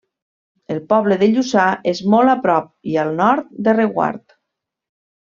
[0.75, 4.35] El poble de Lluçà és molt a prop i al nord de Reguard.